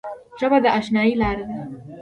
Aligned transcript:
ژبه 0.39 0.57
د 0.63 0.65
اشنايي 0.79 1.13
لاره 1.21 1.43
ده 1.49 1.57